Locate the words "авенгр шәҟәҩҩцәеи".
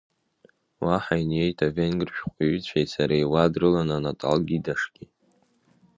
1.67-2.87